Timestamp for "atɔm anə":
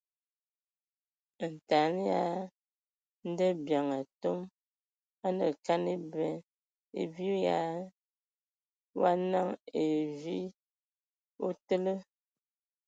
3.99-5.45